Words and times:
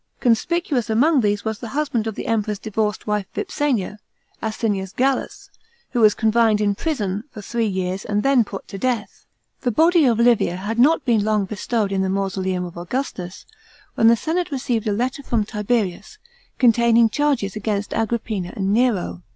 Conspicuous 0.19 0.89
a,mong 0.89 1.21
these 1.21 1.45
was 1.45 1.59
the 1.59 1.67
husband 1.77 2.07
of 2.07 2.15
the 2.15 2.25
Emperor's 2.25 2.57
divorced 2.57 3.05
wife 3.05 3.27
Vipsania, 3.35 3.99
Asinius 4.41 4.93
Gallus, 4.93 5.51
who 5.91 5.99
was 5.99 6.15
confined 6.15 6.59
in 6.59 6.73
prison 6.73 7.23
for 7.29 7.39
three 7.43 7.67
years 7.67 8.03
and 8.03 8.23
then 8.23 8.43
put 8.43 8.67
to 8.69 8.79
death.§ 8.79 8.97
18. 9.61 9.61
The 9.61 9.69
body 9.71 10.05
of 10.05 10.17
Livia 10.17 10.55
had 10.55 10.79
not 10.79 11.05
been 11.05 11.23
long 11.23 11.45
bestowed 11.45 11.91
in 11.91 12.01
the 12.01 12.09
mausoleum 12.09 12.65
of 12.65 12.77
Augustus, 12.77 13.45
when 13.93 14.07
the 14.07 14.15
senate 14.15 14.49
received 14.49 14.87
a 14.87 14.91
letter 14.91 15.21
from 15.21 15.45
Tiberius, 15.45 16.17
containing 16.57 17.07
charges 17.07 17.55
against 17.55 17.93
Agrippina 17.93 18.53
and 18.55 18.73
Nero. 18.73 19.21